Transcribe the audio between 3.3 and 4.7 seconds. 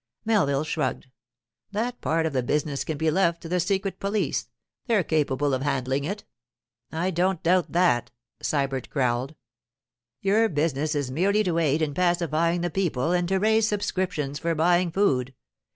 to the secret police;